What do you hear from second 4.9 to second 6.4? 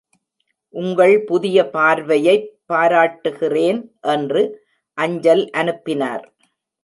அஞ்சல் அனுப்பினார்.